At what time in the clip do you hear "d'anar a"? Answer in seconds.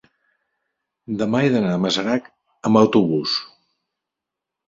1.55-1.81